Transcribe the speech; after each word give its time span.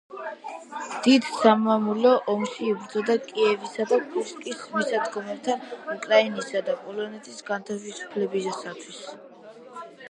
დიდ 1.07 1.25
სამამულო 1.33 2.13
ომში 2.35 2.65
იბრძოდა 2.69 3.17
კიევისა 3.27 3.87
და 3.93 4.01
კურსკის 4.15 4.65
მისადგომებთან, 4.79 5.69
უკრაინისა 5.97 6.65
და 6.71 6.77
პოლონეთის 6.83 7.49
განთავისუფლებისათვის. 7.53 9.07